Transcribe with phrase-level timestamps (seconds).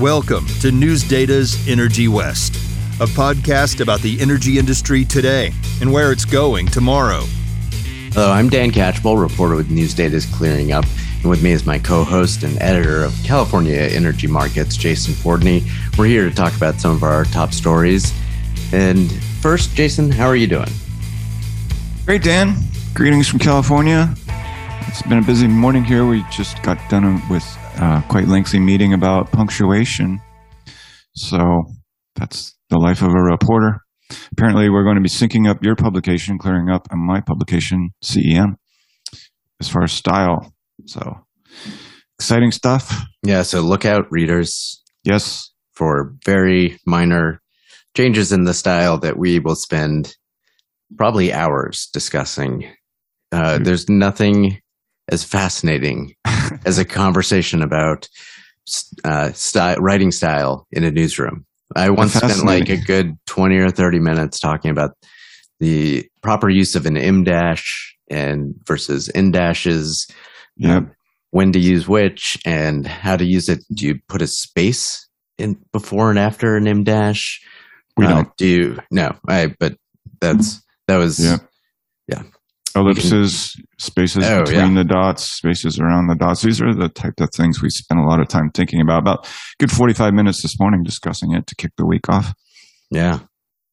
[0.00, 2.56] Welcome to NewsData's Energy West,
[3.00, 7.22] a podcast about the energy industry today and where it's going tomorrow.
[8.12, 10.84] Hello, I'm Dan Catchpole, reporter with NewsData's Clearing Up.
[11.22, 15.66] And with me is my co host and editor of California Energy Markets, Jason Fordney.
[15.96, 18.12] We're here to talk about some of our top stories.
[18.74, 19.10] And
[19.40, 20.68] first, Jason, how are you doing?
[22.04, 22.54] Great, Dan.
[22.92, 24.14] Greetings from California.
[24.88, 26.04] It's been a busy morning here.
[26.04, 27.44] We just got done with
[27.76, 30.20] a quite lengthy meeting about punctuation.
[31.14, 31.38] So
[32.14, 33.78] that's the life of a reporter.
[34.32, 38.54] Apparently, we're going to be syncing up your publication, clearing up, and my publication, CEM,
[39.60, 40.52] as far as style.
[40.86, 41.26] So
[42.18, 43.04] exciting stuff.
[43.22, 44.82] Yeah, so look out, readers.
[45.04, 45.52] Yes.
[45.72, 47.42] For very minor
[47.96, 50.14] changes in the style that we will spend
[50.96, 52.72] probably hours discussing.
[53.32, 54.60] Uh, there's nothing
[55.08, 56.14] as fascinating
[56.64, 58.08] as a conversation about
[59.04, 61.46] uh, style, writing style in a newsroom.
[61.74, 64.92] I once spent like a good 20 or 30 minutes talking about
[65.58, 70.06] the proper use of an em dash and versus en dashes.
[70.58, 70.84] Yep.
[71.32, 73.62] when to use which and how to use it.
[73.74, 77.42] Do you put a space in before and after an em dash?
[77.96, 78.36] We uh, don't.
[78.38, 78.78] Do you?
[78.90, 79.76] No, I, but
[80.20, 81.38] that's, that was, yeah.
[82.08, 82.22] Yeah.
[82.76, 84.82] Ellipses, spaces oh, between yeah.
[84.82, 86.42] the dots, spaces around the dots.
[86.42, 88.98] These are the type of things we spend a lot of time thinking about.
[88.98, 92.34] About good 45 minutes this morning discussing it to kick the week off.
[92.90, 93.20] Yeah.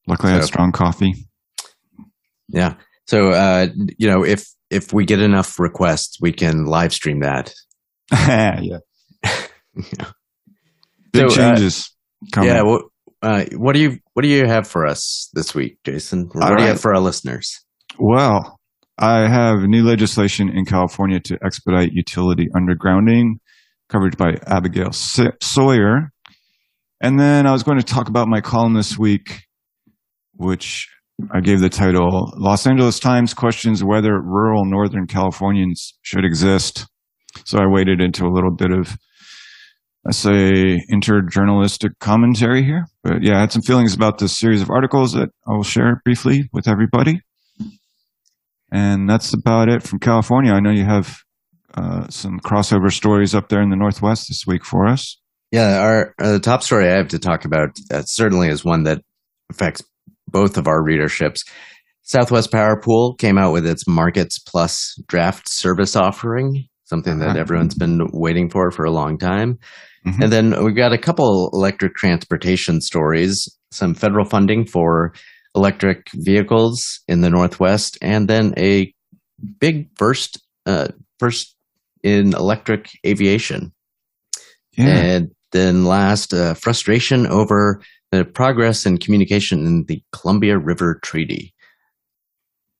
[0.06, 1.14] Luckily, so, I had strong coffee.
[2.48, 2.74] Yeah.
[3.06, 7.52] So, uh, you know, if, if we get enough requests, we can live stream that.
[8.12, 8.60] yeah.
[8.60, 8.78] yeah.
[11.12, 11.90] Big so, uh, changes.
[12.36, 12.62] Uh, yeah.
[12.62, 12.84] Well,
[13.22, 16.28] uh, what do you what do you have for us this week, Jason?
[16.32, 16.60] What All do right.
[16.62, 17.64] you have for our listeners?
[17.98, 18.60] Well,
[18.98, 23.34] I have new legislation in California to expedite utility undergrounding,
[23.88, 26.10] covered by Abigail Sawyer.
[27.00, 29.42] And then I was going to talk about my column this week,
[30.34, 30.88] which
[31.32, 36.86] I gave the title Los Angeles Times questions whether rural Northern Californians should exist.
[37.44, 38.96] So I waded into a little bit of,
[40.04, 42.86] let's say, interjournalistic commentary here.
[43.02, 46.00] But yeah, I had some feelings about this series of articles that I will share
[46.04, 47.20] briefly with everybody.
[48.74, 50.52] And that's about it from California.
[50.52, 51.20] I know you have
[51.74, 55.16] uh, some crossover stories up there in the Northwest this week for us.
[55.52, 58.82] Yeah, our uh, the top story I have to talk about uh, certainly is one
[58.82, 59.02] that
[59.48, 59.80] affects
[60.26, 61.46] both of our readerships.
[62.02, 67.38] Southwest Power Pool came out with its Markets Plus draft service offering, something that uh-huh.
[67.38, 69.60] everyone's been waiting for for a long time.
[70.04, 70.22] Mm-hmm.
[70.24, 75.14] And then we've got a couple electric transportation stories, some federal funding for
[75.54, 78.92] electric vehicles in the Northwest, and then a
[79.60, 80.88] big first uh,
[81.18, 81.54] first
[82.02, 83.72] in electric aviation.
[84.76, 84.86] Yeah.
[84.86, 91.54] And then last, uh, frustration over the progress in communication in the Columbia River Treaty.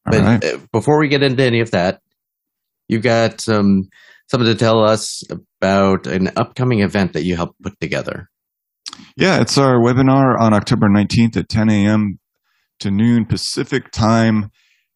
[0.07, 0.45] All but right.
[0.45, 2.01] Uh, before we get into any of that,
[2.89, 3.89] you've got some
[4.27, 8.29] something to tell us about an upcoming event that you helped put together.
[9.17, 12.19] Yeah, it's our webinar on October 19th at 10 a.m
[12.81, 14.51] to noon Pacific time.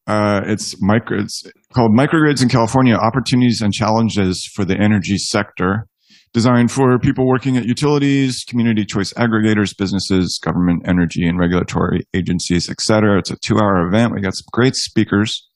[0.07, 1.21] Uh, it's micro.
[1.21, 1.45] It's
[1.75, 5.87] called Microgrids in California: Opportunities and Challenges for the Energy Sector,
[6.33, 12.71] designed for people working at utilities, community choice aggregators, businesses, government, energy, and regulatory agencies,
[12.71, 13.19] etc.
[13.19, 14.15] It's a two-hour event.
[14.15, 15.47] We got some great speakers.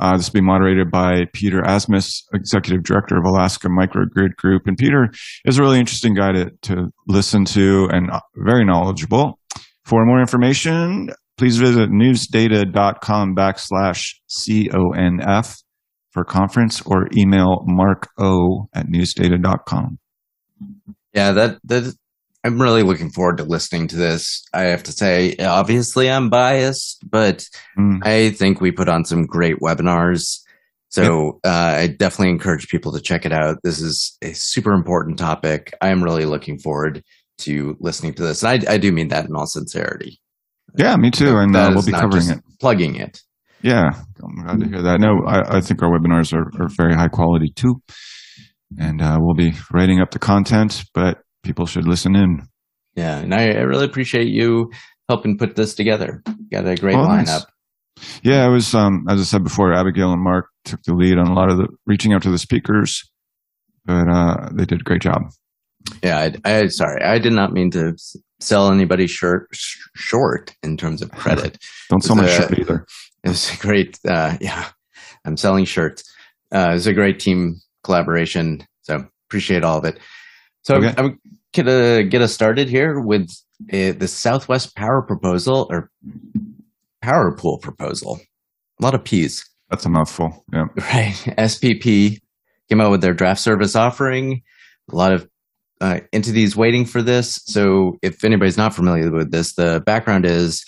[0.00, 4.62] Uh, this will be moderated by Peter Asmus, Executive Director of Alaska Microgrid Group.
[4.66, 5.08] And Peter
[5.44, 9.38] is a really interesting guy to, to listen to and very knowledgeable.
[9.84, 15.62] For more information, Please visit newsdata.com backslash CONF
[16.10, 19.98] for conference or email mark o at newsdata.com.
[21.12, 21.94] Yeah, that, that
[22.44, 24.44] I'm really looking forward to listening to this.
[24.52, 27.98] I have to say, obviously I'm biased, but mm.
[28.06, 30.40] I think we put on some great webinars.
[30.90, 33.56] So uh, I definitely encourage people to check it out.
[33.64, 35.74] This is a super important topic.
[35.80, 37.02] I am really looking forward
[37.38, 38.44] to listening to this.
[38.44, 40.20] And I, I do mean that in all sincerity.
[40.76, 41.36] Yeah, me too.
[41.36, 43.20] And uh, we'll be covering it, plugging it.
[43.62, 43.92] Yeah,
[44.22, 45.00] I'm glad to hear that.
[45.00, 47.80] No, I, I think our webinars are, are, very high quality too,
[48.78, 52.42] and uh, we'll be writing up the content, but people should listen in.
[52.94, 54.70] Yeah, and I, I really appreciate you
[55.08, 56.22] helping put this together.
[56.52, 57.26] got a great lineup.
[57.26, 57.46] Nice.
[58.22, 59.72] Yeah, it was um, as I said before.
[59.72, 62.38] Abigail and Mark took the lead on a lot of the reaching out to the
[62.38, 63.08] speakers,
[63.84, 65.22] but uh, they did a great job.
[66.02, 67.94] Yeah, I, I sorry, I did not mean to
[68.40, 71.58] sell anybody short short in terms of credit.
[71.90, 72.86] Don't sell my shirt either.
[73.24, 74.68] It was a great, uh, yeah.
[75.24, 76.04] I'm selling shirts.
[76.54, 78.66] Uh, it was a great team collaboration.
[78.82, 79.98] So appreciate all of it.
[80.60, 80.88] So okay.
[80.98, 81.20] I'm, I'm
[81.54, 83.30] get, uh, get us started here with
[83.72, 85.90] uh, the Southwest Power proposal or
[87.00, 88.20] Power Pool proposal.
[88.78, 89.42] A lot of P's.
[89.70, 90.44] That's a mouthful.
[90.52, 90.66] Yeah.
[90.76, 91.14] Right.
[91.38, 92.18] SPP
[92.68, 94.42] came out with their draft service offering.
[94.92, 95.26] A lot of
[95.80, 97.40] uh, entities waiting for this.
[97.46, 100.64] So, if anybody's not familiar with this, the background is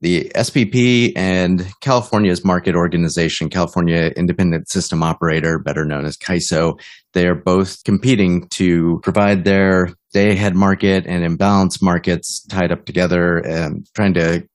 [0.00, 6.78] the SPP and California's market organization, California Independent System Operator, better known as CAISO,
[7.14, 12.84] they are both competing to provide their day ahead market and imbalance markets tied up
[12.84, 14.46] together and trying to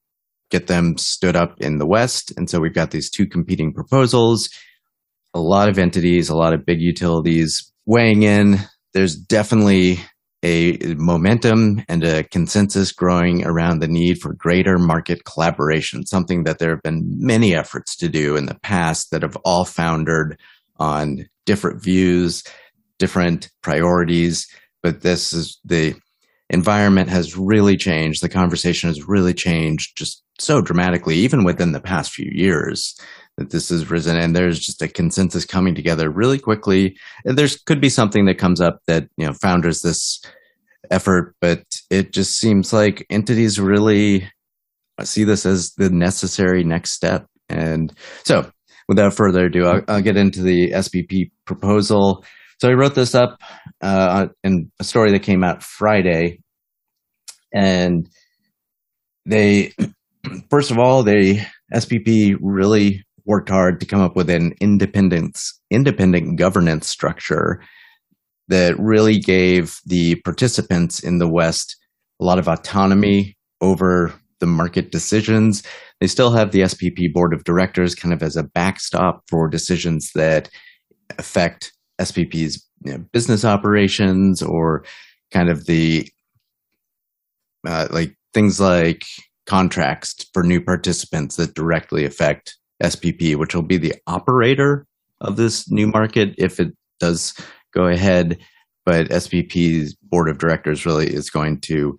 [0.50, 2.32] get them stood up in the West.
[2.36, 4.50] And so we've got these two competing proposals,
[5.34, 8.58] a lot of entities, a lot of big utilities weighing in.
[8.92, 10.00] There's definitely
[10.42, 16.58] a momentum and a consensus growing around the need for greater market collaboration, something that
[16.58, 20.38] there have been many efforts to do in the past that have all foundered
[20.78, 22.42] on different views,
[22.98, 24.46] different priorities.
[24.82, 25.94] But this is the
[26.48, 28.22] environment has really changed.
[28.22, 32.98] The conversation has really changed just so dramatically, even within the past few years
[33.36, 36.96] that this has risen and there's just a consensus coming together really quickly.
[37.24, 40.20] There's could be something that comes up that, you know, founders this
[40.90, 44.30] effort, but it just seems like entities really
[45.02, 47.26] see this as the necessary next step.
[47.48, 47.92] And
[48.24, 48.50] so
[48.88, 52.24] without further ado, I'll, I'll get into the SPP proposal.
[52.60, 53.38] So I wrote this up
[53.80, 56.40] uh, in a story that came out Friday.
[57.54, 58.08] And
[59.24, 59.72] they,
[60.50, 66.36] first of all, they, SPP really worked hard to come up with an independence independent
[66.36, 67.60] governance structure
[68.48, 71.76] that really gave the participants in the West
[72.20, 75.62] a lot of autonomy over the market decisions.
[76.00, 80.10] They still have the SPP board of directors kind of as a backstop for decisions
[80.14, 80.50] that
[81.18, 84.84] affect SPP's you know, business operations or
[85.30, 86.08] kind of the
[87.66, 89.04] uh, like things like
[89.46, 94.86] contracts for new participants that directly affect SPP, which will be the operator
[95.20, 97.34] of this new market if it does
[97.72, 98.38] go ahead.
[98.84, 101.98] But SPP's board of directors really is going to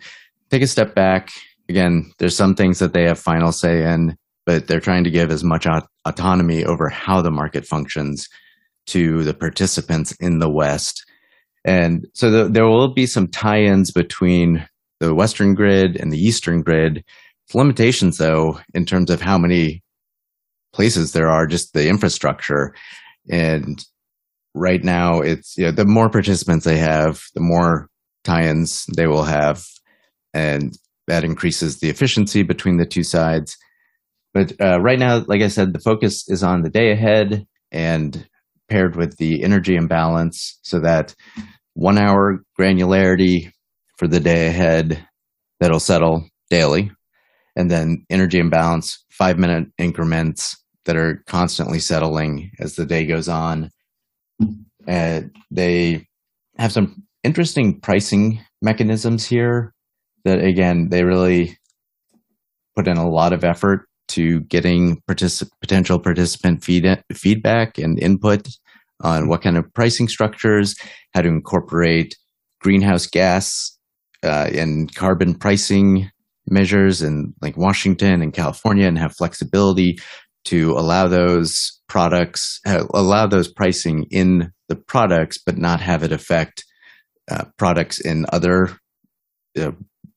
[0.50, 1.30] take a step back.
[1.70, 5.32] Again, there's some things that they have final say in, but they're trying to give
[5.32, 8.28] as much aut- autonomy over how the market functions
[8.88, 11.06] to the participants in the West.
[11.64, 14.68] And so the, there will be some tie ins between
[15.00, 17.04] the Western grid and the Eastern grid.
[17.54, 19.84] Limitations, though, in terms of how many
[20.74, 22.74] places there are, just the infrastructure.
[23.30, 23.84] And
[24.54, 27.90] right now, it's you know, the more participants they have, the more
[28.24, 29.66] tie-ins they will have,
[30.34, 30.78] and
[31.08, 33.58] that increases the efficiency between the two sides.
[34.34, 38.28] But uh, right now, like I said, the focus is on the day ahead and
[38.70, 41.14] paired with the energy imbalance, so that
[41.74, 43.52] one hour granularity
[43.98, 45.06] for the day ahead
[45.60, 46.92] that'll settle daily,
[47.56, 50.56] and then energy imbalance five minute increments
[50.86, 53.70] that are constantly settling as the day goes on.
[54.88, 56.08] And they
[56.58, 59.74] have some interesting pricing mechanisms here
[60.26, 61.58] that, again, they really
[62.76, 68.48] put in a lot of effort to getting particip- potential participant feed- feedback and input
[69.02, 70.76] on what kind of pricing structures,
[71.14, 72.16] how to incorporate
[72.60, 73.78] greenhouse gas
[74.24, 76.10] uh, and carbon pricing
[76.48, 79.98] measures in like Washington and California and have flexibility
[80.46, 86.12] to allow those products, uh, allow those pricing in the products, but not have it
[86.12, 86.64] affect
[87.30, 88.70] uh, products in other
[89.60, 89.72] uh,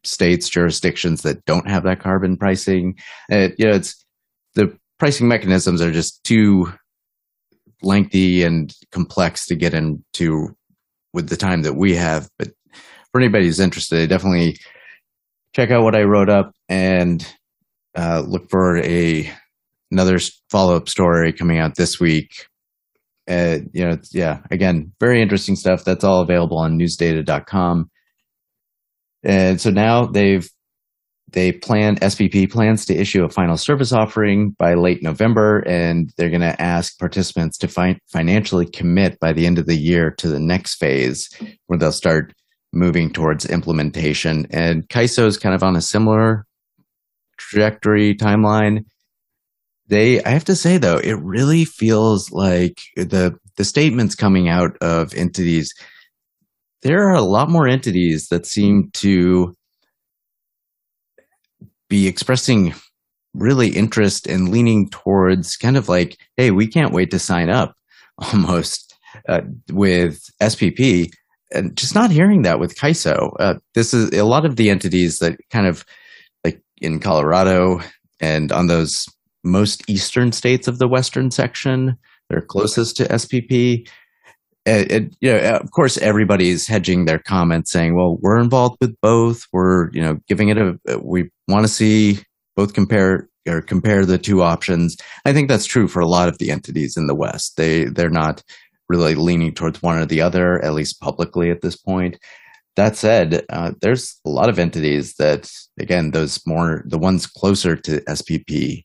[0.05, 2.97] states, jurisdictions that don't have that carbon pricing.
[3.29, 4.05] you know, it's
[4.55, 6.73] the pricing mechanisms are just too
[7.83, 10.57] lengthy and complex to get into
[11.13, 12.29] with the time that we have.
[12.39, 12.49] But
[13.13, 14.59] for anybody who's interested, definitely
[15.55, 17.27] check out what I wrote up and
[17.97, 19.33] uh, look for a
[19.95, 20.19] another
[20.51, 22.47] follow up story coming out this week.
[23.29, 25.85] Uh, you know, yeah, again, very interesting stuff.
[25.85, 27.91] That's all available on newsdata.com.
[29.23, 30.47] And so now they've
[31.33, 36.29] they plan SPP plans to issue a final service offering by late November, and they're
[36.31, 40.29] going to ask participants to fi- financially commit by the end of the year to
[40.29, 41.29] the next phase,
[41.67, 42.33] where they'll start
[42.73, 44.47] moving towards implementation.
[44.51, 46.47] And CAISO is kind of on a similar
[47.39, 48.85] trajectory timeline
[49.89, 54.77] they i have to say though it really feels like the the statements coming out
[54.79, 55.73] of entities
[56.83, 59.55] there are a lot more entities that seem to
[61.89, 62.75] be expressing
[63.35, 67.75] really interest and leaning towards kind of like hey we can't wait to sign up
[68.19, 68.95] almost
[69.29, 71.11] uh, with spp
[71.55, 73.35] and just not hearing that with CAISO.
[73.39, 75.85] Uh, this is a lot of the entities that kind of
[76.43, 77.81] like in Colorado
[78.21, 79.07] and on those
[79.45, 81.97] most eastern states of the western section,
[82.29, 83.89] they're closest to SPP.
[84.67, 88.99] It, it, you know, of course, everybody's hedging their comments, saying, "Well, we're involved with
[89.01, 89.47] both.
[89.53, 90.79] We're, you know, giving it a.
[91.03, 92.21] We want to see
[92.57, 94.97] both compare or compare the two options."
[95.27, 97.59] I think that's true for a lot of the entities in the West.
[97.59, 98.43] They they're not
[98.89, 102.19] really leaning towards one or the other, at least publicly at this point.
[102.77, 107.77] That said, uh, there's a lot of entities that, again, those more the ones closer
[107.77, 108.83] to SPP.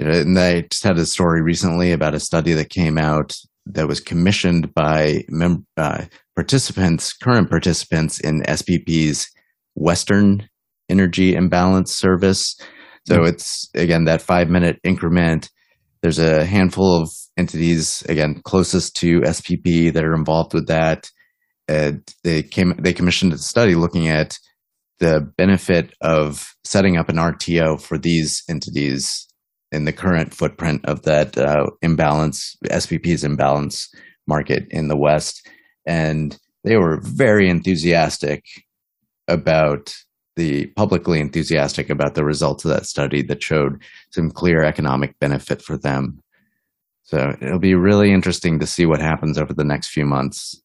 [0.00, 4.00] And I just had a story recently about a study that came out that was
[4.00, 9.30] commissioned by mem- uh, participants, current participants in SPP's
[9.74, 10.48] Western
[10.88, 12.56] Energy Imbalance Service.
[13.06, 13.26] So mm-hmm.
[13.26, 15.50] it's again that five minute increment.
[16.02, 21.10] There's a handful of entities again closest to SPP that are involved with that.
[21.68, 24.38] And they came they commissioned a study looking at
[24.98, 29.26] the benefit of setting up an RTO for these entities
[29.72, 33.88] in the current footprint of that uh, imbalance SPP's imbalance
[34.26, 35.48] market in the West,
[35.86, 38.44] and they were very enthusiastic
[39.28, 39.94] about
[40.36, 45.60] the publicly enthusiastic about the results of that study that showed some clear economic benefit
[45.60, 46.20] for them
[47.10, 50.62] so it'll be really interesting to see what happens over the next few months.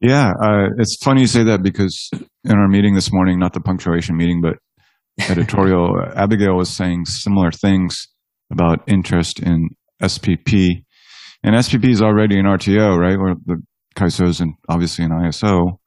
[0.00, 2.10] Yeah, uh, it's funny you say that because
[2.44, 4.56] in our meeting this morning, not the punctuation meeting, but
[5.20, 8.08] editorial, Abigail was saying similar things
[8.52, 9.68] about interest in
[10.02, 10.84] SPP.
[11.42, 13.18] And SPP is already an RTO, right?
[13.18, 13.62] Where the
[13.96, 15.78] CAISO's and obviously an ISO.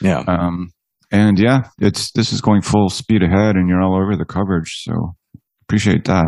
[0.00, 0.22] Yeah.
[0.26, 0.72] Um,
[1.10, 4.82] and yeah, it's this is going full speed ahead, and you're all over the coverage.
[4.82, 5.14] So
[5.62, 6.26] appreciate that.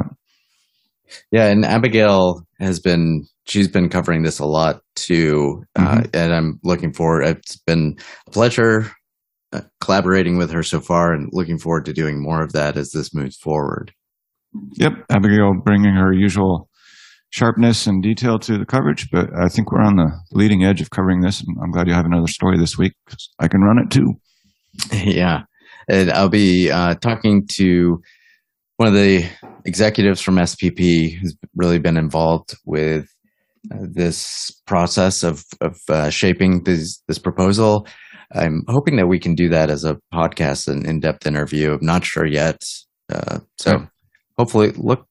[1.32, 5.98] Yeah, and Abigail has been she's been covering this a lot too, uh, mm-hmm.
[6.00, 7.24] uh, and I'm looking forward.
[7.24, 7.96] It's been
[8.26, 8.92] a pleasure
[9.52, 12.90] uh, collaborating with her so far, and looking forward to doing more of that as
[12.92, 13.92] this moves forward.
[14.74, 16.68] Yep, Abigail bringing her usual
[17.30, 20.90] sharpness and detail to the coverage, but I think we're on the leading edge of
[20.90, 22.94] covering this, and I'm glad you have another story this week.
[23.04, 24.14] because I can run it too.
[24.92, 25.42] Yeah,
[25.88, 28.00] and I'll be uh, talking to
[28.76, 29.28] one of the
[29.64, 33.08] executives from SPP who's really been involved with
[33.72, 37.86] uh, this process of of uh, shaping this this proposal.
[38.34, 41.72] I'm hoping that we can do that as a podcast, an in depth interview.
[41.72, 42.62] I'm not sure yet,
[43.10, 43.84] uh, so okay.
[44.36, 45.06] hopefully, look,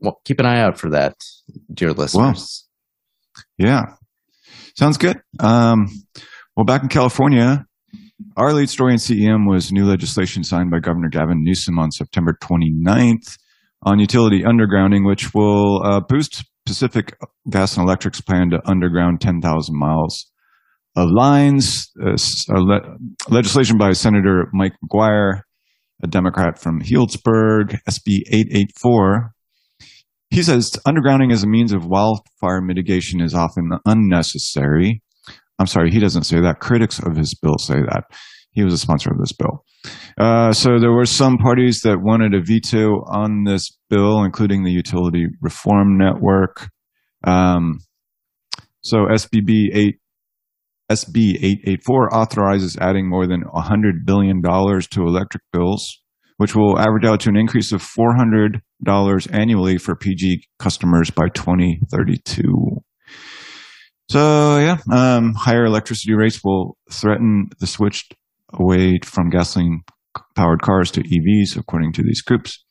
[0.00, 1.14] well, keep an eye out for that,
[1.72, 2.66] dear listeners.
[3.56, 3.82] Yeah,
[4.76, 5.20] sounds good.
[5.38, 5.86] Um,
[6.56, 7.64] well, back in California,
[8.36, 12.36] our lead story in CEM was new legislation signed by Governor Gavin Newsom on September
[12.42, 13.36] 29th
[13.84, 17.16] on utility undergrounding, which will uh, boost Pacific
[17.48, 20.30] Gas and Electric's plan to underground 10,000 miles
[20.96, 21.90] lines.
[22.00, 22.16] Uh,
[22.48, 22.96] le-
[23.28, 25.40] legislation by Senator Mike McGuire,
[26.02, 29.32] a Democrat from Healdsburg, SB 884.
[30.30, 35.02] He says undergrounding as a means of wildfire mitigation is often unnecessary.
[35.58, 36.60] I'm sorry, he doesn't say that.
[36.60, 38.04] Critics of his bill say that.
[38.50, 39.64] He was a sponsor of this bill.
[40.18, 44.70] Uh, so there were some parties that wanted a veto on this bill, including the
[44.70, 46.68] Utility Reform Network.
[47.24, 47.80] Um,
[48.80, 49.94] so SBB 8,
[50.90, 56.02] SB 884 authorizes adding more than $100 billion to electric bills,
[56.36, 58.60] which will average out to an increase of $400
[59.32, 62.82] annually for PG customers by 2032.
[64.10, 68.06] So yeah, um, higher electricity rates will threaten the switch
[68.52, 69.80] away from gasoline
[70.36, 72.62] powered cars to EVs, according to these groups.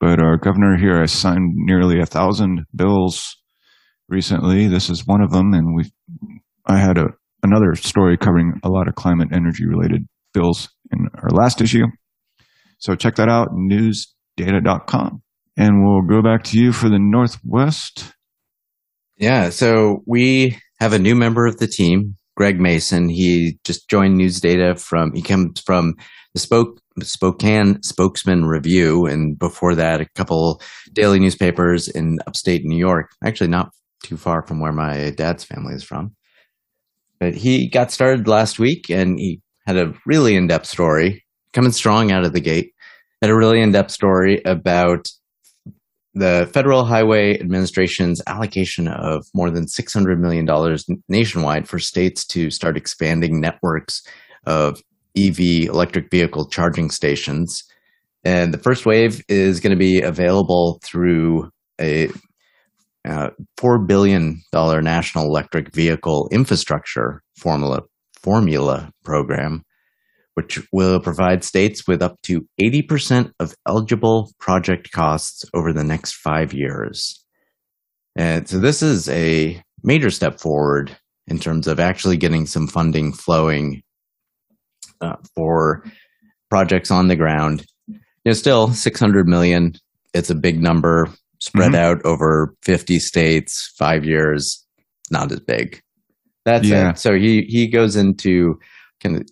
[0.00, 3.36] But our governor here has signed nearly a thousand bills
[4.08, 4.66] recently.
[4.66, 5.84] This is one of them, and we
[6.66, 7.14] I had a
[7.46, 11.86] another story covering a lot of climate energy related bills in our last issue.
[12.78, 15.22] So check that out, newsdata.com.
[15.56, 18.12] And we'll go back to you for the Northwest.
[19.16, 23.08] Yeah, so we have a new member of the team, Greg Mason.
[23.08, 25.94] He just joined NewsData from, he comes from
[26.34, 30.60] the Spoke, Spokane Spokesman Review, and before that, a couple
[30.92, 33.70] daily newspapers in upstate New York, actually not
[34.02, 36.14] too far from where my dad's family is from.
[37.18, 41.72] But he got started last week and he had a really in depth story coming
[41.72, 42.72] strong out of the gate.
[43.22, 45.08] Had a really in depth story about
[46.14, 50.46] the Federal Highway Administration's allocation of more than $600 million
[51.08, 54.02] nationwide for states to start expanding networks
[54.46, 54.80] of
[55.16, 57.64] EV electric vehicle charging stations.
[58.24, 62.08] And the first wave is going to be available through a
[63.06, 67.82] uh, $4 billion national electric vehicle infrastructure formula
[68.26, 69.62] Formula program,
[70.34, 76.14] which will provide states with up to 80% of eligible project costs over the next
[76.14, 77.24] five years.
[78.16, 80.96] And so this is a major step forward
[81.28, 83.84] in terms of actually getting some funding flowing
[85.00, 85.84] uh, for
[86.50, 87.64] projects on the ground.
[87.86, 89.74] You know, still 600 million.
[90.14, 91.76] It's a big number spread Mhm.
[91.78, 94.64] out over 50 states, five years.
[95.10, 95.80] Not as big.
[96.44, 96.90] That's Yeah.
[96.90, 96.98] it.
[96.98, 98.58] So he he goes into
[99.02, 99.22] kind of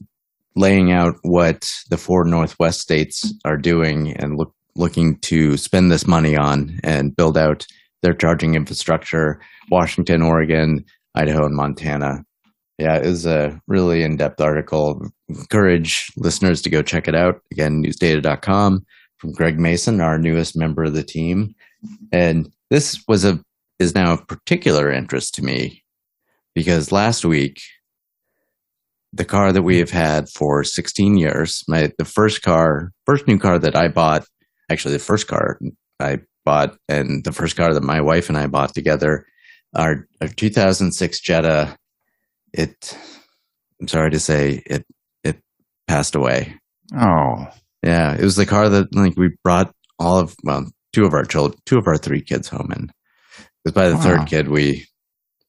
[0.56, 6.06] laying out what the four Northwest states are doing and look looking to spend this
[6.06, 7.64] money on and build out
[8.02, 9.40] their charging infrastructure.
[9.70, 10.84] Washington, Oregon,
[11.14, 12.24] Idaho, and Montana.
[12.78, 15.00] Yeah, it was a really in depth article.
[15.28, 17.40] Encourage listeners to go check it out.
[17.52, 18.80] Again, newsdata.com
[19.24, 21.54] from Greg Mason, our newest member of the team.
[22.12, 23.40] And this was a
[23.78, 25.82] is now of particular interest to me
[26.54, 27.62] because last week
[29.14, 33.38] the car that we have had for 16 years, my the first car, first new
[33.38, 34.26] car that I bought,
[34.70, 35.58] actually the first car
[36.00, 39.24] I bought and the first car that my wife and I bought together,
[39.74, 41.78] our, our 2006 Jetta,
[42.52, 42.98] it
[43.80, 44.84] I'm sorry to say it
[45.22, 45.40] it
[45.88, 46.60] passed away.
[46.94, 47.48] Oh,
[47.84, 51.24] Yeah, it was the car that like we brought all of well, two of our
[51.24, 52.90] children, two of our three kids home in.
[53.62, 54.02] Because by the Wow.
[54.02, 54.86] third kid, we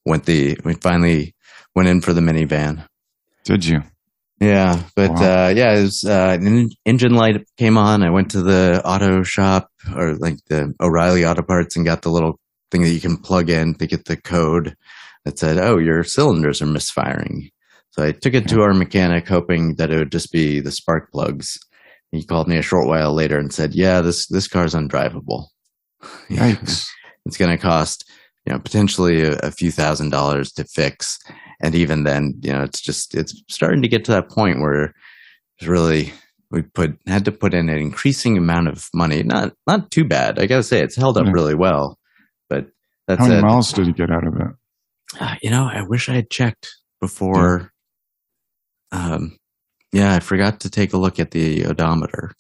[0.05, 1.33] went the we finally
[1.75, 2.85] went in for the minivan.
[3.45, 3.81] did you?
[4.41, 5.45] Yeah, but Wow.
[5.45, 8.03] uh, yeah, it was uh, an engine light came on.
[8.03, 12.11] I went to the auto shop or like the O'Reilly Auto Parts and got the
[12.11, 12.37] little
[12.69, 14.75] thing that you can plug in to get the code
[15.23, 17.49] that said, "Oh, your cylinders are misfiring."
[17.91, 21.11] So I took it to our mechanic, hoping that it would just be the spark
[21.13, 21.57] plugs.
[22.11, 25.47] He called me a short while later and said, "Yeah, this this car's undrivable.
[26.29, 26.87] Yikes.
[27.25, 28.09] it's going to cost
[28.45, 31.17] you know potentially a, a few thousand dollars to fix."
[31.61, 34.93] And even then, you know, it's just it's starting to get to that point where
[35.57, 36.11] it's really
[36.51, 39.23] we put had to put in an increasing amount of money.
[39.23, 40.81] Not not too bad, I gotta say.
[40.81, 41.31] It's held up Yeah.
[41.31, 41.97] really well,
[42.49, 42.67] but
[43.07, 43.41] that's How many it.
[43.43, 44.47] miles did you get out of it?
[45.19, 46.69] Uh, you know, I wish I had checked
[47.01, 47.71] before.
[48.91, 49.37] Um,
[49.91, 52.31] yeah, I forgot to take a look at the odometer.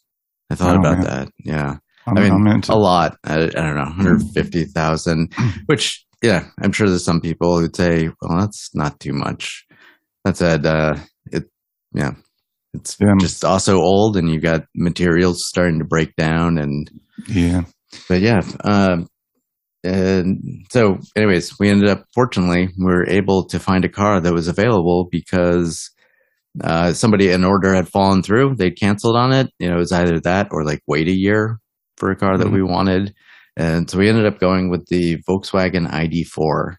[0.49, 1.05] I thought Oh, about man.
[1.05, 1.29] that.
[1.39, 1.77] Yeah,
[2.07, 3.17] I'm, I mean, into a lot.
[3.23, 5.33] I, I don't know, 150,000,
[5.65, 9.65] which, yeah, I'm sure there's some people who'd say, well, that's not too much.
[10.23, 10.97] That said, uh,
[11.31, 11.45] it,
[11.93, 12.11] yeah,
[12.73, 13.13] it's Yeah.
[13.19, 16.89] just also old and you've got materials starting to break down and,
[17.27, 17.63] yeah.
[18.09, 19.07] but yeah, um,
[19.83, 24.33] and so anyways, we ended up, fortunately, we were able to find a car that
[24.33, 25.91] was available because
[26.63, 28.55] uh, somebody, an order had fallen through.
[28.55, 29.51] They'd canceled on it.
[29.59, 31.59] You know, it was either that or like wait a year
[31.97, 32.53] for a car that Mhm.
[32.53, 33.13] we wanted.
[33.57, 36.75] And so we ended up going with the Volkswagen ID4.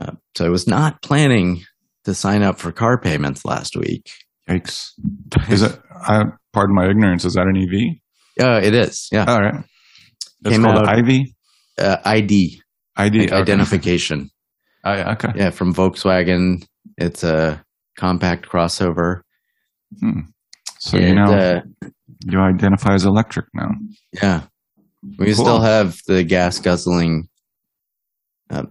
[0.00, 1.62] Uh, so I was not planning
[2.04, 4.10] to sign up for car payments last week.
[4.48, 4.90] Yikes.
[5.48, 5.78] Is it?
[6.06, 7.24] I pardon my ignorance.
[7.24, 7.98] Is that an EV?
[8.44, 9.24] Uh, it is, yeah.
[9.26, 9.62] All right.
[10.44, 11.34] It's Came called out- Ivy.
[11.78, 12.60] Uh, ID,
[12.96, 13.40] ID like okay.
[13.40, 14.30] identification.
[14.84, 15.28] I, okay.
[15.34, 16.64] Yeah, from Volkswagen.
[16.98, 17.64] It's a
[17.96, 19.20] compact crossover.
[20.78, 21.60] So you know uh,
[22.26, 23.70] you identify as electric now.
[24.12, 24.42] yeah,
[25.18, 25.34] we Cool.
[25.44, 27.28] still have the gas guzzling
[28.50, 28.64] uh,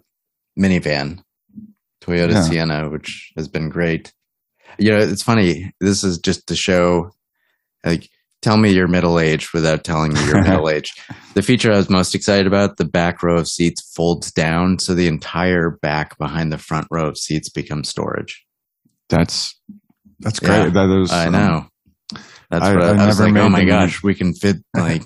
[0.60, 1.22] minivan,
[2.02, 2.42] Toyota Yeah.
[2.44, 4.14] Sienna, which has been great.
[4.80, 5.72] You know, it's funny.
[5.80, 7.12] This is just to show,
[7.86, 8.10] like,
[8.42, 11.00] tell me you're middle aged without telling me you're middle aged.
[11.36, 14.94] The feature I was most excited about: the back row of seats folds down, so
[14.94, 18.44] the entire back behind the front row of seats becomes storage.
[19.10, 19.60] That's
[20.20, 20.74] that's Yeah, great.
[20.74, 21.12] that is.
[21.12, 21.66] I um, know.
[22.50, 23.36] That's I- what I, I I was like.
[23.36, 25.04] Oh my gosh, we can fit like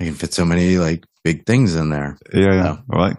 [0.00, 2.16] I can fit so many like big things in there.
[2.32, 2.76] Yeah, yeah.
[2.76, 3.14] So- Well, I,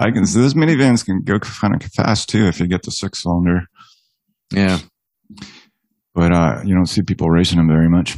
[0.00, 0.26] I can.
[0.26, 3.62] So those minivans can go kind of fast too if you get the six cylinder,
[4.52, 4.78] Yeah,
[6.14, 8.16] but uh, you don't see people racing them very much.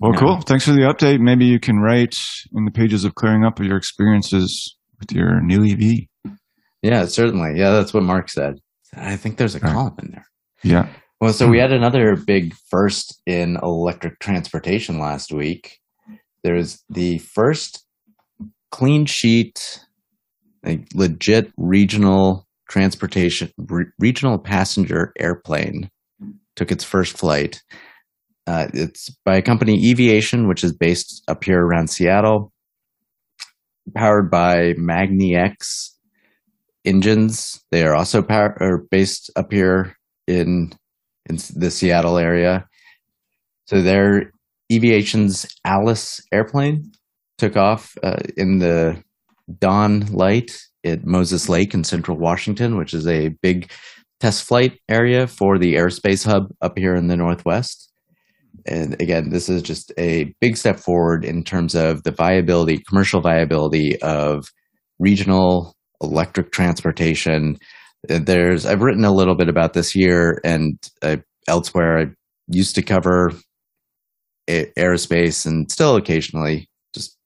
[0.00, 0.18] Well, Yeah.
[0.18, 0.40] cool.
[0.42, 1.20] Thanks for the update.
[1.20, 2.16] Maybe you can write
[2.54, 6.32] in the pages of clearing up your experiences with your new EV.
[6.82, 7.58] yeah, certainly.
[7.58, 8.60] Yeah, that's what Mark said.
[8.96, 10.26] I think there's a column in there.
[10.62, 10.88] Yeah.
[11.20, 15.78] Well, so we had another big first in electric transportation last week.
[16.42, 17.84] There was the first
[18.70, 19.80] clean sheet,
[20.64, 25.90] like legit regional transportation, re- regional passenger airplane
[26.56, 27.62] took its first flight.
[28.46, 32.52] Uh, it's by a company Eviation, which is based up here around Seattle,
[33.94, 35.93] powered by magniX
[36.84, 37.62] engines.
[37.70, 40.72] They are also power, are based up here in
[41.28, 42.66] in the Seattle area.
[43.66, 44.30] So their
[44.70, 46.92] Eviation's Alice airplane
[47.38, 49.02] took off uh, in the
[49.58, 53.70] dawn light at Moses Lake in central Washington, which is a big
[54.20, 57.90] test flight area for the airspace hub up here in the Northwest.
[58.66, 63.20] And again, this is just a big step forward in terms of the viability, commercial
[63.20, 64.46] viability of
[64.98, 67.58] regional electric transportation.
[68.08, 71.16] There's, I've written a little bit about this here and uh,
[71.48, 71.98] elsewhere.
[71.98, 72.06] I
[72.48, 73.32] used to cover
[74.48, 77.16] a- aerospace and still occasionally just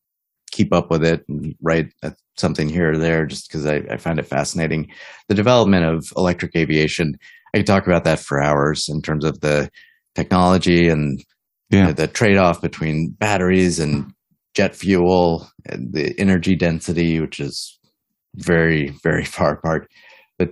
[0.50, 1.92] keep up with it and write
[2.36, 4.88] something here or there just because I, I find it fascinating.
[5.28, 7.14] The development of electric aviation,
[7.54, 9.70] I could talk about that for hours in terms of the
[10.14, 11.22] technology and
[11.70, 11.78] yeah.
[11.78, 14.12] you know, the trade off between batteries and
[14.54, 17.77] jet fuel and the energy density, which is
[18.38, 19.88] very, very far apart.
[20.38, 20.50] But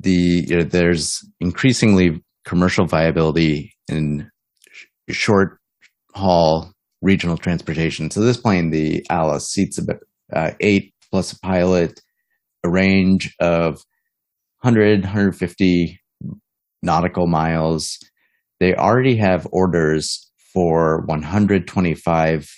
[0.00, 4.30] the you know, there's increasingly commercial viability in
[4.70, 5.58] sh- short
[6.14, 6.72] haul
[7.02, 8.10] regional transportation.
[8.10, 10.00] So this plane, the Alice, seats about
[10.32, 12.00] uh, eight plus a pilot,
[12.64, 13.84] a range of
[14.62, 16.00] 100, 150
[16.82, 17.98] nautical miles.
[18.58, 22.48] They already have orders for 125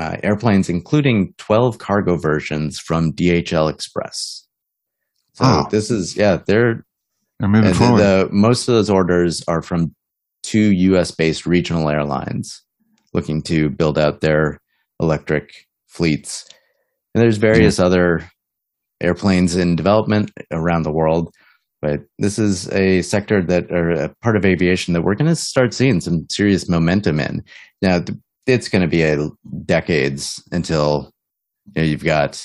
[0.00, 4.46] uh, airplanes, including 12 cargo versions from DHL Express.
[5.34, 5.66] So oh.
[5.70, 6.86] this is, yeah, they're,
[7.38, 7.98] they're moving forward.
[7.98, 9.94] The, most of those orders are from
[10.42, 12.62] two US based regional airlines
[13.12, 14.58] looking to build out their
[15.00, 15.50] electric
[15.86, 16.46] fleets.
[17.14, 17.84] And there's various yeah.
[17.84, 18.30] other
[19.02, 21.34] airplanes in development around the world.
[21.82, 25.36] But this is a sector that, or a part of aviation that we're going to
[25.36, 27.42] start seeing some serious momentum in.
[27.82, 28.00] Now,
[28.52, 29.28] it's going to be a
[29.64, 31.10] decades until
[31.74, 32.44] you know, you've got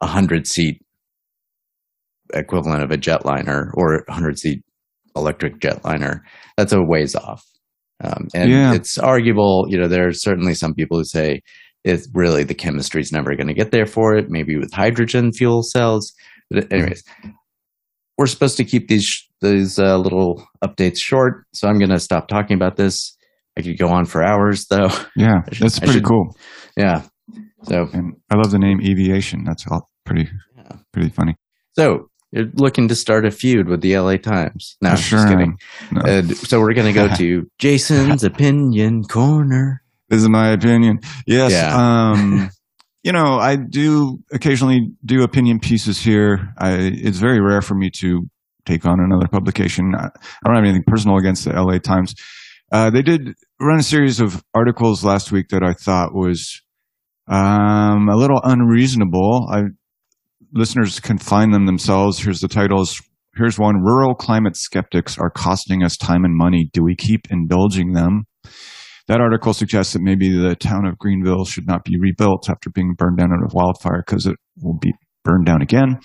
[0.00, 0.80] a hundred seat
[2.32, 4.62] equivalent of a jetliner or a hundred seat
[5.16, 6.20] electric jetliner.
[6.56, 7.44] That's a ways off.
[8.02, 8.74] Um, and yeah.
[8.74, 11.40] it's arguable, you know, there are certainly some people who say
[11.84, 14.26] it's really the chemistry is never going to get there for it.
[14.28, 16.12] Maybe with hydrogen fuel cells.
[16.50, 17.04] But anyways,
[18.18, 22.28] we're supposed to keep these these uh, little updates short, so I'm going to stop
[22.28, 23.13] talking about this.
[23.56, 24.90] I could go on for hours, though.
[25.16, 26.36] Yeah, should, that's pretty should, cool.
[26.76, 27.02] Yeah.
[27.64, 29.44] So, and I love the name Eviation.
[29.44, 30.76] That's all pretty, yeah.
[30.92, 31.36] pretty funny.
[31.72, 34.76] So, you're looking to start a feud with the LA Times.
[34.82, 35.56] No, sure just kidding.
[35.92, 36.00] No.
[36.00, 39.82] Uh, so we're going to go to Jason's opinion corner.
[40.08, 40.98] This is my opinion.
[41.28, 41.52] Yes.
[41.52, 41.74] Yeah.
[41.76, 42.50] Um,
[43.04, 46.52] you know, I do occasionally do opinion pieces here.
[46.58, 48.28] I, it's very rare for me to
[48.66, 49.94] take on another publication.
[49.94, 50.10] I, I
[50.44, 52.16] don't have anything personal against the LA Times.
[52.72, 56.60] Uh, they did run a series of articles last week that I thought was
[57.28, 59.48] um, a little unreasonable.
[59.50, 59.62] I,
[60.52, 62.18] listeners can find them themselves.
[62.18, 63.00] Here's the titles.
[63.36, 66.70] Here's one Rural climate skeptics are costing us time and money.
[66.72, 68.24] Do we keep indulging them?
[69.06, 72.94] That article suggests that maybe the town of Greenville should not be rebuilt after being
[72.96, 74.92] burned down in a wildfire because it will be
[75.24, 75.98] burned down again.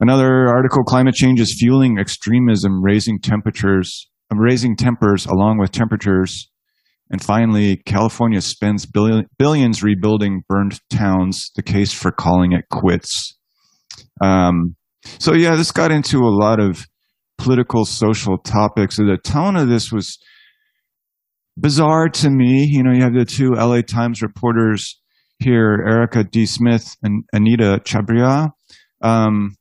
[0.00, 6.50] Another article, climate change is fueling extremism, raising temperatures, raising tempers along with temperatures.
[7.10, 13.36] And finally, California spends billion, billions rebuilding burned towns, the case for calling it quits.
[14.22, 14.76] Um,
[15.18, 16.86] so yeah, this got into a lot of
[17.38, 18.96] political, social topics.
[18.96, 20.18] the tone of this was
[21.56, 22.64] bizarre to me.
[22.64, 24.98] You know, you have the two LA Times reporters
[25.38, 26.46] here, Erika D.
[26.46, 28.50] Smith and Anita Chabria.
[29.02, 29.56] Um,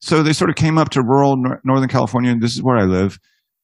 [0.00, 2.34] so they sort of came up to rural nor- Northern California.
[2.38, 3.18] This is where I live.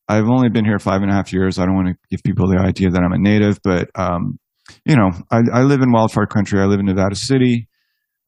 [0.09, 1.59] I've only been here five and a half years.
[1.59, 4.39] I don't want to give people the idea that I'm a native, but um,
[4.85, 6.61] you know, I, I, live in wildfire country.
[6.61, 7.69] I live in Nevada City.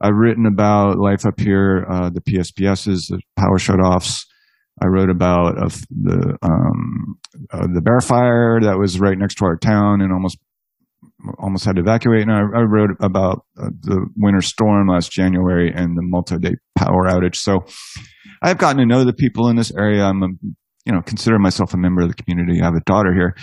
[0.01, 4.27] I've written about life up here, uh, the PSPSs, the power shutoffs.
[4.83, 7.19] I wrote about uh, the um,
[7.51, 10.39] uh, the Bear Fire that was right next to our town and almost
[11.39, 12.23] almost had to evacuate.
[12.23, 17.05] And I, I wrote about uh, the winter storm last January and the multi-day power
[17.05, 17.37] outage.
[17.37, 17.61] So
[18.43, 20.05] I've gotten to know the people in this area.
[20.05, 20.29] I'm, a,
[20.87, 22.61] you know, consider myself a member of the community.
[22.61, 23.35] I have a daughter here.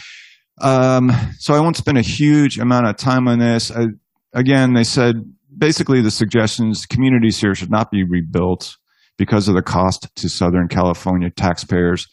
[0.62, 3.70] Um, so I won't spend a huge amount of time on this.
[3.70, 3.88] I,
[4.34, 5.16] again, they said
[5.56, 8.78] basically the suggestions communities here should not be rebuilt
[9.18, 12.08] because of the cost to Southern California taxpayers.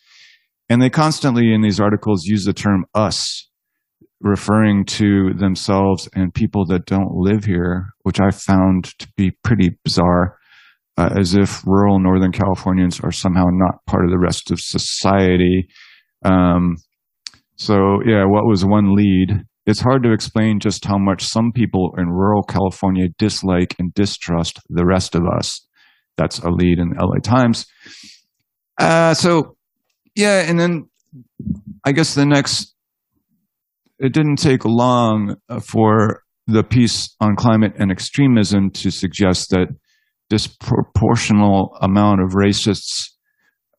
[0.69, 3.49] And they constantly in these articles use the term us,
[4.21, 9.79] referring to themselves and people that don't live here, which I found to be pretty
[9.85, 10.37] bizarre,
[11.01, 15.67] uh, as if rural Northern Californians are somehow not part of the rest of society.
[16.27, 16.77] Um,
[17.57, 19.45] so, yeah, what was one lead?
[19.65, 24.61] It's hard to explain just how much some people in rural California dislike and distrust
[24.69, 25.67] the rest of us.
[26.19, 27.65] That's a lead in the LA Times.
[28.79, 29.57] Uh, so,
[30.15, 30.91] yeah, and then
[31.87, 32.75] I guess the next,
[33.99, 39.69] it didn't take long for the piece on climate and extremism to suggest that
[40.31, 43.11] disproportional amount of racists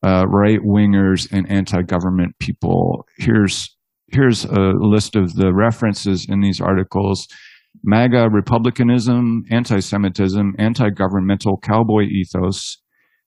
[0.03, 3.05] uh, right wingers and anti government people.
[3.17, 3.75] Here's
[4.07, 7.27] here's a list of the references in these articles.
[7.83, 12.77] MAGA republicanism, anti Semitism, anti governmental cowboy ethos.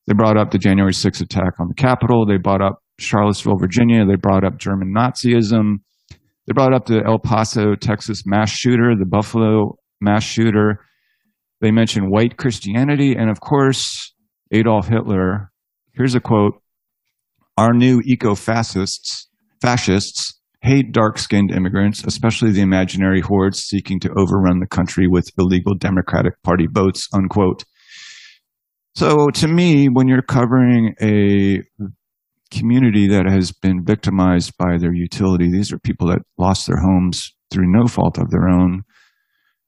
[0.07, 2.27] They brought up the January 6th attack on the Capitol.
[2.27, 4.05] They brought up Charlottesville, Virginia.
[4.05, 5.77] They brought up German Nazism.
[6.11, 10.79] They brought up the El Paso, Texas mass shooter, the Buffalo mass shooter.
[11.65, 13.15] They mention white Christianity.
[13.15, 14.13] And of course,
[14.51, 15.51] Adolf Hitler.
[15.93, 16.61] Here's a quote
[17.57, 19.27] Our new eco fascists,
[19.63, 25.31] fascists hate dark skinned immigrants, especially the imaginary hordes seeking to overrun the country with
[25.39, 27.63] illegal Democratic Party votes, unquote.
[28.93, 31.63] So to me, when you're covering a
[32.51, 37.33] community that has been victimized by their utility, these are people that lost their homes
[37.49, 38.83] through no fault of their own.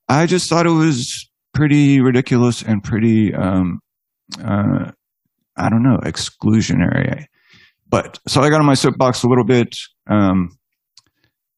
[0.07, 1.26] I just thought it was
[1.57, 3.79] pretty ridiculous and pretty, um,
[4.39, 4.91] uh,
[5.55, 7.25] I don't know, exclusionary.
[7.89, 9.75] But so I got on my soapbox a little bit.
[10.07, 10.55] Um,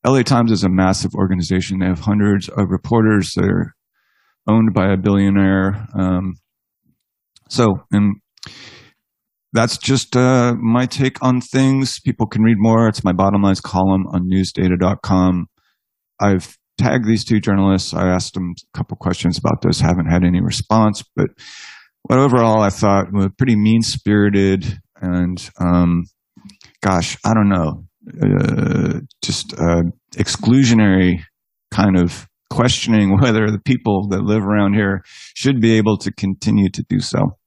[0.08, 1.80] LA Times is a massive organization.
[1.80, 3.34] They have hundreds of reporters.
[3.36, 3.76] They're
[4.48, 5.86] owned by a billionaire.
[5.94, 6.36] Um,
[7.50, 8.22] so, and
[9.52, 12.00] that's just uh, my take on things.
[12.00, 12.88] People can read more.
[12.88, 15.48] It's my bottom lines column on newsdata.com.
[16.22, 17.94] I've tagged these two journalists.
[17.94, 19.80] I asked them a couple questions about this.
[19.80, 21.30] Haven't had any response, but
[22.08, 26.06] but overall, I thought well, pretty mean spirited and um,
[26.82, 27.84] gosh, I don't know
[28.22, 29.84] uh, just uh,
[30.16, 31.20] exclusionary
[31.72, 35.02] kind of questioning whether the people that live around here
[35.36, 37.38] should be able to continue to do so.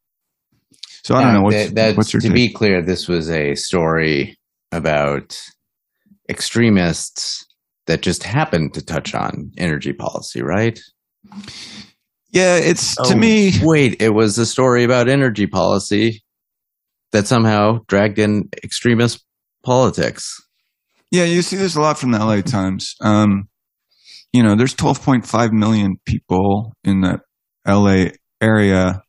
[1.04, 1.42] So I don't know.
[1.42, 2.34] What's, that, that, what's your to take?
[2.34, 4.36] be clear, this was a story
[4.70, 5.36] about
[6.28, 7.44] extremists
[7.86, 10.78] that just happened to touch on energy policy, right?
[12.30, 13.52] yeah, it's to Oh, me.
[13.62, 16.22] Wait, it was a story about energy policy
[17.12, 19.24] that somehow dragged in extremist
[19.64, 20.34] politics.
[21.10, 22.94] Yeah, you see this a lot from the LA Times.
[23.02, 23.48] Um,
[24.32, 27.20] you know, there's 12.5 million people in that
[27.68, 29.02] LA area,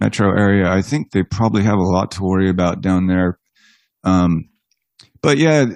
[0.00, 0.70] metro area.
[0.70, 3.38] I think they probably have a lot to worry about down there.
[4.02, 4.48] Um,
[5.20, 5.66] but yeah,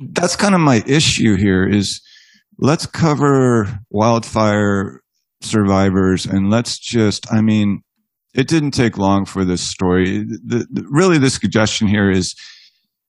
[0.00, 2.00] that's kind of my issue here is
[2.58, 5.02] let's cover wildfire
[5.42, 7.82] survivors and let's just, I mean,
[8.34, 10.20] it didn't take long for this story.
[10.20, 12.34] The, the, really, the suggestion here is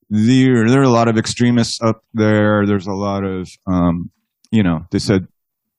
[0.10, 2.66] there, there are a lot of extremists up there.
[2.66, 4.12] There's a lot of, um,
[4.52, 5.28] you know, they said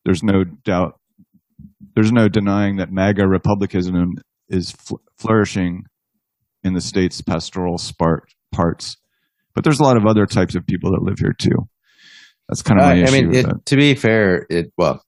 [0.05, 0.99] there's no doubt,
[1.95, 4.15] there's no denying that MAGA republicanism
[4.49, 5.85] is fl- flourishing
[6.63, 8.21] in the state's pastoral spart,
[8.53, 8.97] parts.
[9.55, 11.69] But there's a lot of other types of people that live here too.
[12.49, 15.03] That's kind of my Uh, I issue mean, it, to be fair, it well,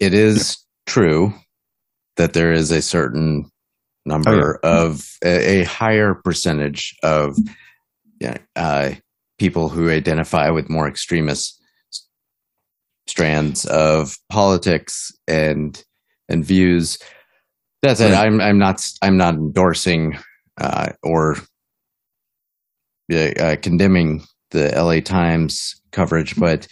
[0.00, 1.32] it is true
[2.16, 3.50] that there is a certain
[4.04, 7.36] number of a, a higher percentage of
[8.20, 8.92] yeah, uh,
[9.38, 11.60] people who identify with more extremist
[13.06, 15.82] strands of politics and
[16.28, 16.98] and views.
[17.82, 18.12] That's Right.
[18.12, 20.18] I'm I'm not I'm not endorsing
[20.60, 21.36] uh, or
[23.10, 26.66] uh, condemning the LA Times coverage, but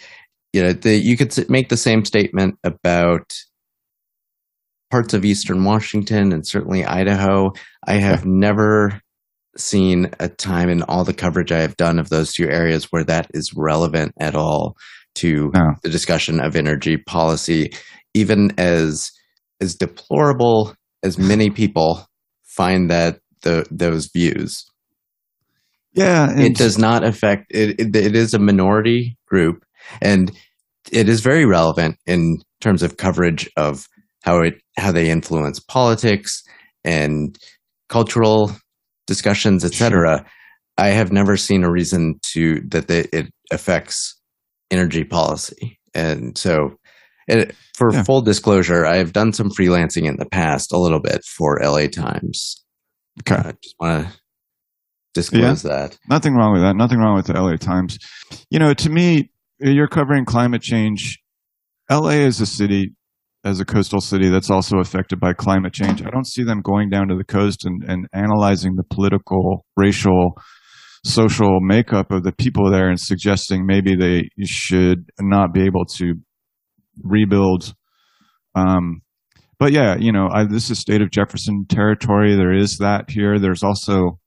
[0.53, 3.33] you know, the, you could make the same statement about
[4.89, 7.51] parts of Eastern Washington and certainly Idaho.
[7.85, 9.01] I have never
[9.57, 13.03] seen a time in all the coverage I have done of those two areas where
[13.03, 14.75] that is relevant at all
[15.15, 15.73] to No.
[15.83, 17.71] the discussion of energy policy,
[18.13, 19.11] even as
[19.61, 20.73] as deplorable
[21.03, 22.07] as many people
[22.43, 24.65] find that the those views
[25.93, 29.63] Yeah, it does not affect it, it it is a minority group
[30.01, 30.31] and
[30.91, 33.85] it is very relevant in terms of coverage of
[34.23, 36.43] how it how they influence politics
[36.83, 37.37] and
[37.89, 38.51] cultural
[39.07, 40.23] discussions etc
[40.77, 44.15] i have never seen a reason to that they, it affects
[44.71, 46.69] energy policy and so
[47.27, 48.03] it, for Yeah.
[48.03, 51.87] full disclosure i have done some freelancing in the past a little bit for la
[51.87, 52.63] times
[53.21, 53.35] Okay.
[53.49, 54.18] i just want to
[55.13, 56.75] disclose that Nothing wrong with that.
[56.75, 57.97] Nothing wrong with the LA Times.
[58.49, 61.19] You know, to me, you're covering climate change.
[61.89, 62.95] LA is a city,
[63.43, 66.03] as a coastal city, that's also affected by climate change.
[66.03, 70.33] I don't see them going down to the coast and, and analyzing the political, racial,
[71.03, 76.15] social makeup of the people there and suggesting maybe they should not be able to
[77.03, 77.73] rebuild.
[78.55, 79.01] Um,
[79.57, 82.35] but yeah, you know, I, this is state of Jefferson territory.
[82.35, 83.39] There is that here.
[83.39, 84.19] There's also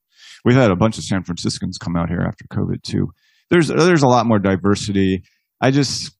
[0.45, 3.09] we've had a bunch of San Franciscans come out here after COVID too.
[3.51, 5.23] There's there's a lot more diversity.
[5.61, 6.17] I just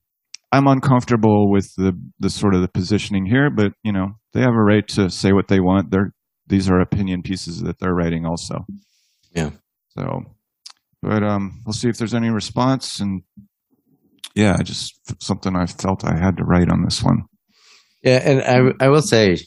[0.53, 4.55] I'm uncomfortable with the the sort of the positioning here, but you know they have
[4.55, 5.91] a right to say what they want.
[5.91, 6.13] They're
[6.47, 8.67] these are opinion pieces that they're writing also.
[9.35, 9.51] Yeah.
[9.97, 10.23] So,
[11.01, 13.01] but um, we'll see if there's any response.
[13.01, 13.23] And
[14.35, 17.23] yeah, just something I felt I had to write on this one.
[18.03, 18.43] Yeah, and
[18.81, 19.39] I I will say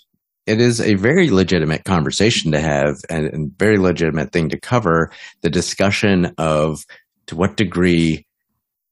[0.45, 5.11] it is a very legitimate conversation to have and, and very legitimate thing to cover
[5.41, 6.85] the discussion of
[7.27, 8.25] to what degree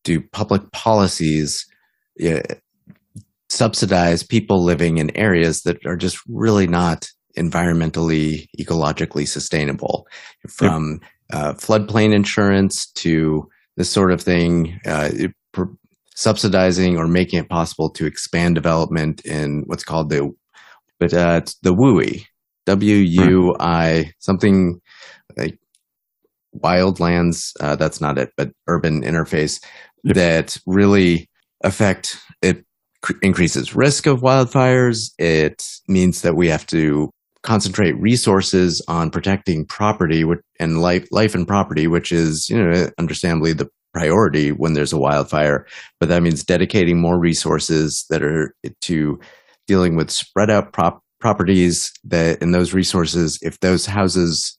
[0.04, 1.66] do public policies
[2.26, 2.42] uh,
[3.50, 10.08] subsidize people living in areas that are just really not environmentally ecologically sustainable.
[10.50, 11.00] From
[11.32, 15.10] uh, floodplain insurance to this sort of thing uh,
[16.16, 20.32] subsidizing or making it possible to expand development in what's called the
[21.04, 22.26] but uh, it's the WUI,
[22.66, 24.80] W U I something
[25.36, 25.60] like
[26.58, 27.52] wildlands.
[27.60, 29.62] Uh, that's not it, but urban interface
[30.04, 30.16] yep.
[30.16, 31.30] that really
[31.62, 32.64] affect it
[33.02, 35.12] cr- increases risk of wildfires.
[35.20, 37.10] It means that we have to
[37.42, 40.24] concentrate resources on protecting property
[40.58, 44.98] and life, life and property, which is, you know, understandably the priority when there's a
[44.98, 45.68] wildfire.
[46.00, 49.20] But that means dedicating more resources that are to
[49.68, 54.58] dealing with spread out prop- properties that in those resources, if those houses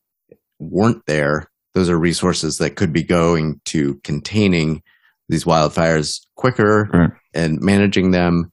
[0.59, 4.83] weren't there, those are resources that could be going to containing
[5.29, 7.11] these wildfires quicker right.
[7.35, 8.51] and managing them.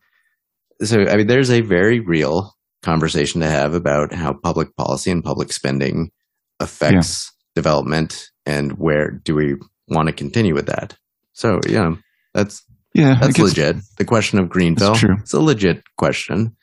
[0.84, 5.24] So, I mean, there's a very real conversation to have about how public policy and
[5.24, 6.12] public spending
[6.60, 7.62] affects yeah.
[7.62, 9.56] development and where do we
[9.88, 10.98] want to continue with that.
[11.34, 11.96] So, yeah,
[12.34, 13.78] that's yeah, that's legit.
[13.98, 16.56] The question of Greenville, it's a legit question.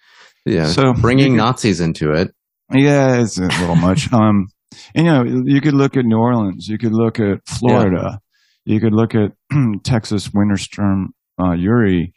[0.45, 2.29] Yeah, so bringing Nazis into it.
[2.73, 4.09] Yeah, it's a little much.
[4.19, 4.49] Um,
[4.95, 8.21] and you know, you could look at New Orleans, you could look at Florida,
[8.65, 8.75] yeah.
[8.75, 9.33] you could look at
[9.85, 12.13] Texas winter storm uh, Uri.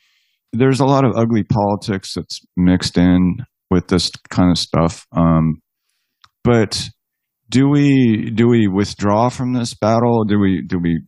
[0.54, 3.38] There's a lot of ugly politics that's mixed in
[3.69, 5.08] with this kind of stuff.
[5.15, 5.62] Um,
[6.43, 6.89] but
[7.50, 10.24] do we do we withdraw from this battle?
[10.26, 11.04] Do we do we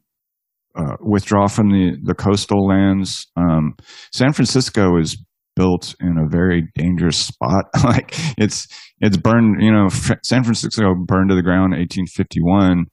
[0.76, 3.28] uh, withdraw from the the coastal lands?
[3.36, 3.76] Um,
[4.12, 5.18] San Francisco is
[5.56, 7.66] built in a very dangerous spot.
[7.84, 8.68] like it's
[9.00, 9.62] it's burned.
[9.62, 9.90] You know,
[10.24, 12.86] San Francisco burned to the ground in 1851.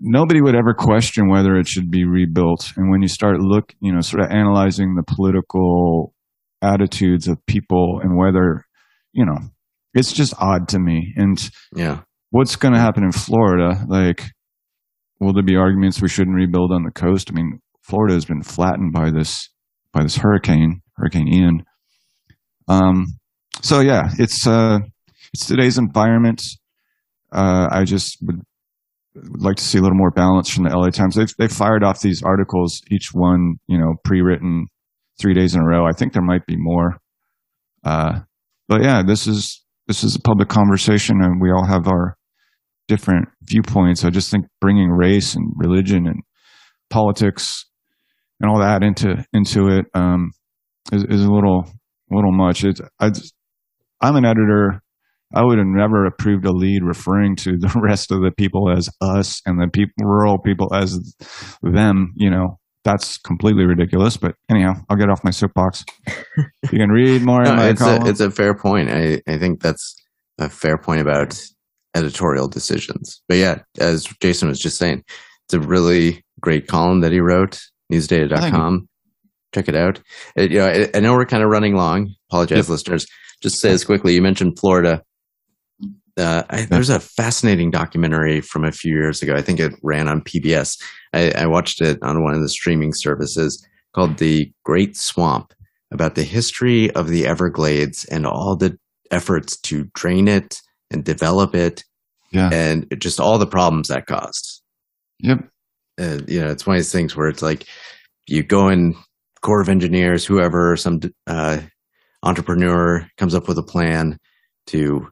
[0.00, 2.72] Nobody would ever question whether it should be rebuilt.
[2.76, 6.14] And when you start look, you know, sort of analyzing the political
[6.62, 8.64] attitudes of people and whether,
[9.12, 9.36] you know,
[9.92, 11.12] it's just odd to me.
[11.16, 11.38] And
[11.74, 13.84] yeah, what's going to happen in Florida?
[13.86, 14.24] Like,
[15.24, 17.30] will there be arguments we shouldn't rebuild on the coast?
[17.30, 19.50] I mean, Florida has been flattened by this
[19.92, 21.64] by this hurricane, Hurricane Ian.
[22.68, 23.06] Um,
[23.62, 24.78] so yeah, it's uh,
[25.32, 26.42] it's today's environment.
[27.32, 28.40] Uh, I just would,
[29.14, 31.16] would like to see a little more balance from the LA Times.
[31.16, 34.66] They've they fired off these articles, each one you know pre-written
[35.20, 35.86] three days in a row.
[35.86, 36.98] I think there might be more.
[37.84, 38.20] Uh,
[38.68, 42.16] but yeah, this is this is a public conversation, and we all have our
[42.88, 44.04] different viewpoints.
[44.04, 46.22] I just think bringing race and religion and
[46.90, 47.64] politics
[48.40, 50.30] and all that into into it um,
[50.92, 51.64] is, is a little
[52.10, 52.64] little much.
[52.64, 53.10] It's I,
[54.00, 54.80] I'm an editor.
[55.34, 58.88] I would have never approved a lead referring to the rest of the people as
[59.00, 60.98] us and the people, rural people as
[61.62, 62.12] them.
[62.14, 64.16] You know, that's completely ridiculous.
[64.16, 65.84] But anyhow, I'll get off my soapbox.
[66.36, 67.42] you can read more.
[67.42, 68.90] no, it's a it's a fair point.
[68.90, 69.96] I I think that's
[70.38, 71.40] a fair point about
[71.94, 73.22] editorial decisions.
[73.28, 75.04] But yeah, as Jason was just saying,
[75.46, 77.60] it's a really great column that he wrote.
[77.92, 78.88] Newsdata.com.
[79.54, 80.00] Check it out.
[80.36, 82.12] It, you know, I, I, know we're kind of running long.
[82.30, 82.68] Apologize, yep.
[82.68, 83.06] listeners.
[83.40, 84.14] Just say this quickly.
[84.14, 85.02] You mentioned Florida.
[86.16, 89.34] Uh, I, there's a fascinating documentary from a few years ago.
[89.34, 90.80] I think it ran on PBS.
[91.12, 95.52] I, I watched it on one of the streaming services called The Great Swamp
[95.90, 98.76] about the history of the Everglades and all the
[99.10, 100.60] efforts to drain it
[100.94, 101.84] and develop it
[102.30, 102.48] yeah.
[102.52, 104.62] and just all the problems that caused.
[105.20, 105.48] Yep.
[106.00, 107.66] Uh, you know, it's one of these things where it's like
[108.26, 108.94] you go in
[109.42, 111.60] Corps of Engineers, whoever, some uh,
[112.22, 114.18] entrepreneur comes up with a plan
[114.68, 115.08] to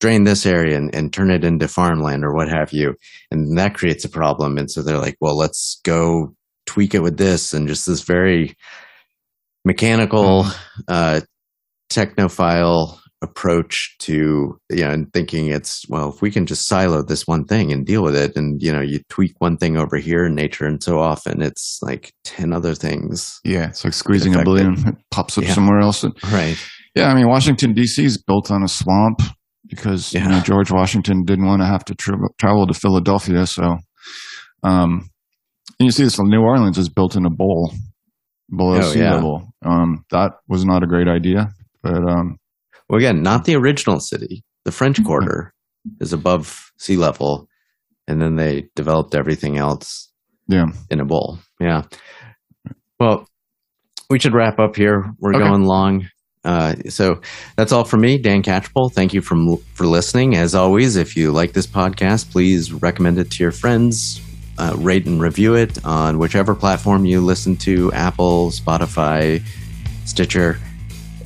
[0.00, 2.94] drain this area and, and turn it into farmland or what have you.
[3.30, 4.56] And that creates a problem.
[4.56, 6.34] And so they're like, well, let's go
[6.66, 8.56] tweak it with this and just this very
[9.64, 10.46] mechanical,
[10.86, 11.20] uh,
[11.90, 17.26] technophile approach to you know and thinking it's well if we can just silo this
[17.26, 20.24] one thing and deal with it and you know you tweak one thing over here
[20.24, 24.44] in nature and so often it's like 10 other things yeah it's like squeezing a
[24.44, 25.52] balloon it pops up yeah.
[25.52, 26.56] somewhere else right
[26.94, 29.20] yeah i mean washington dc is built on a swamp
[29.66, 30.22] because yeah.
[30.22, 33.78] you know, george washington didn't want to have to tra- travel to philadelphia so
[34.62, 35.10] um
[35.80, 37.72] and you see this new orleans is built in a bowl
[38.56, 39.14] below oh, sea yeah.
[39.14, 41.48] level um that was not a great idea
[41.82, 42.38] but um
[42.88, 44.42] well, again, not the original city.
[44.64, 45.06] The French mm-hmm.
[45.06, 45.54] Quarter
[46.00, 47.48] is above sea level.
[48.06, 50.08] and then they developed everything else
[50.46, 50.68] Yeah.
[50.90, 51.38] in a bowl.
[51.60, 51.82] Yeah.
[52.98, 53.28] Well,
[54.08, 55.12] we should wrap up here.
[55.18, 55.44] We're Okay.
[55.46, 56.08] going long.
[56.42, 57.20] Uh, so
[57.56, 58.92] that's all for me, Dan Catchpole.
[58.94, 60.36] Thank you from, for listening.
[60.36, 64.22] As always, if you like this podcast, please recommend it to your friends.
[64.56, 69.42] Uh, rate and review it on whichever platform you listen to Apple, Spotify,
[70.06, 70.58] Stitcher.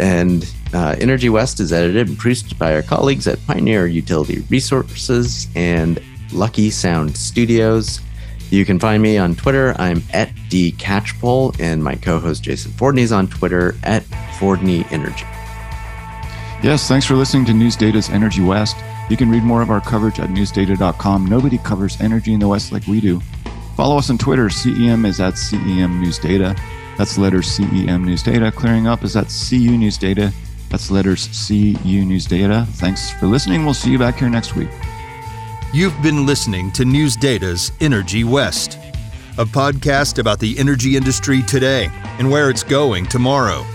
[0.01, 5.49] And uh, Energy West is edited and produced by our colleagues at Pioneer Utility Resources
[5.55, 6.03] and
[6.33, 8.01] Lucky Sound Studios.
[8.51, 9.75] You can find me on Twitter.
[9.79, 14.03] I'm at dcatchpole, and my co-host Jason Fordney is on Twitter at
[14.39, 15.25] Fordney Energy.
[16.63, 18.77] Yes, thanks for listening to NewsData's Energy West.
[19.11, 21.27] You can read more of our coverage at newsdata.com.
[21.27, 23.21] Nobody covers energy in the West like we do.
[23.77, 24.47] Follow us on Twitter.
[24.47, 26.55] CEM is at CEM News Data.
[26.99, 28.53] That's letters CEM News Data.
[28.53, 30.33] Clearing up is at CU News Data.
[30.73, 32.67] That's letters CU News Data.
[32.77, 33.67] Thanks for listening.
[33.67, 34.71] We'll see you back here next week.
[35.75, 38.79] You've been listening to NewsData's Energy West,
[39.37, 43.67] a podcast about the energy industry today and where it's going tomorrow.